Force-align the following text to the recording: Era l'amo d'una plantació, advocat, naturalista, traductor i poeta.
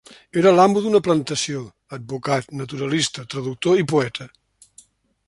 Era 0.41 0.51
l'amo 0.59 0.81
d'una 0.85 1.01
plantació, 1.07 1.61
advocat, 1.97 2.49
naturalista, 2.63 3.27
traductor 3.35 3.83
i 3.83 3.87
poeta. 3.93 4.29